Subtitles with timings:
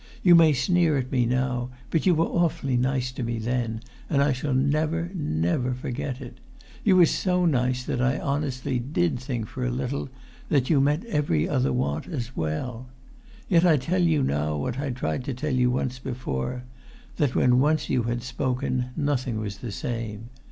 [0.23, 4.19] You may sneer at me now, but you were awfully nice to me then, and
[4.19, 6.39] I shall never, never forget it.
[6.83, 10.09] You were so nice that I honestly did think for a little
[10.49, 12.89] that you met every other want as well!
[13.47, 16.63] Yet I tell you now, what I tried to tell you once before,
[17.17, 20.29] that when once you had spoken nothing was the same.